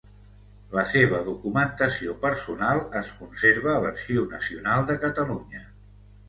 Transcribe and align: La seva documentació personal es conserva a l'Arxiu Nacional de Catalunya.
La 0.77 0.83
seva 0.93 1.19
documentació 1.27 2.15
personal 2.23 2.81
es 3.01 3.11
conserva 3.19 3.71
a 3.75 3.83
l'Arxiu 3.85 4.27
Nacional 4.33 4.89
de 4.91 4.97
Catalunya. 5.07 5.63